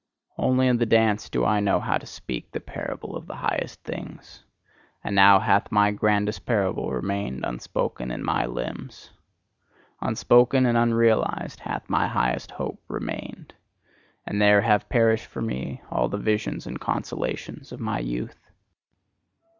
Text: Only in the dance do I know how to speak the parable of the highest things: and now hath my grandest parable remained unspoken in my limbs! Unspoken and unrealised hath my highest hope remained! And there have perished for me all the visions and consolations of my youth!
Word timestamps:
Only 0.39 0.65
in 0.67 0.77
the 0.79 0.87
dance 0.87 1.29
do 1.29 1.45
I 1.45 1.59
know 1.59 1.79
how 1.79 1.99
to 1.99 2.07
speak 2.07 2.49
the 2.51 2.59
parable 2.59 3.15
of 3.15 3.27
the 3.27 3.35
highest 3.35 3.83
things: 3.83 4.43
and 5.03 5.15
now 5.15 5.37
hath 5.39 5.71
my 5.71 5.91
grandest 5.91 6.47
parable 6.47 6.89
remained 6.89 7.45
unspoken 7.45 8.09
in 8.09 8.23
my 8.23 8.47
limbs! 8.47 9.11
Unspoken 10.01 10.65
and 10.65 10.75
unrealised 10.75 11.59
hath 11.59 11.87
my 11.87 12.07
highest 12.07 12.49
hope 12.49 12.81
remained! 12.87 13.53
And 14.25 14.41
there 14.41 14.61
have 14.61 14.89
perished 14.89 15.27
for 15.27 15.43
me 15.43 15.83
all 15.91 16.09
the 16.09 16.17
visions 16.17 16.65
and 16.65 16.79
consolations 16.81 17.71
of 17.71 17.79
my 17.79 17.99
youth! 17.99 18.39